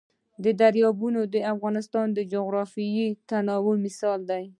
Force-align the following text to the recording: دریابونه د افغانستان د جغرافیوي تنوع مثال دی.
دریابونه 0.61 1.21
د 1.33 1.35
افغانستان 1.53 2.07
د 2.17 2.19
جغرافیوي 2.33 3.07
تنوع 3.29 3.75
مثال 3.85 4.19
دی. 4.31 4.43